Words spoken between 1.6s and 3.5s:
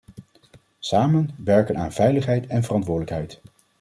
aan veiligheid en verantwoordelijkheid.